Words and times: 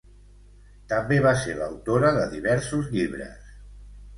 També 0.93 1.19
va 1.27 1.33
ser 1.41 1.53
l'autora 1.59 2.09
de 2.17 2.25
diversos 2.35 2.91
llibres. 2.97 3.53